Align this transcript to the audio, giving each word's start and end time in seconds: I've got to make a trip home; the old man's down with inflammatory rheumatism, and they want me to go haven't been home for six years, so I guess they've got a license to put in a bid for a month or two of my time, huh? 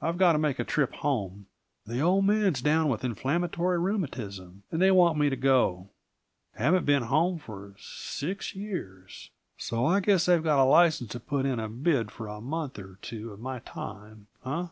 I've 0.00 0.16
got 0.16 0.32
to 0.32 0.38
make 0.38 0.58
a 0.58 0.64
trip 0.64 0.94
home; 0.94 1.48
the 1.84 2.00
old 2.00 2.24
man's 2.24 2.62
down 2.62 2.88
with 2.88 3.04
inflammatory 3.04 3.78
rheumatism, 3.78 4.62
and 4.72 4.80
they 4.80 4.90
want 4.90 5.18
me 5.18 5.28
to 5.28 5.36
go 5.36 5.90
haven't 6.54 6.86
been 6.86 7.02
home 7.02 7.38
for 7.38 7.74
six 7.78 8.54
years, 8.54 9.28
so 9.58 9.84
I 9.84 10.00
guess 10.00 10.24
they've 10.24 10.42
got 10.42 10.64
a 10.64 10.64
license 10.64 11.10
to 11.12 11.20
put 11.20 11.44
in 11.44 11.60
a 11.60 11.68
bid 11.68 12.10
for 12.10 12.26
a 12.26 12.40
month 12.40 12.78
or 12.78 12.98
two 13.02 13.32
of 13.34 13.38
my 13.38 13.58
time, 13.58 14.28
huh? 14.42 14.68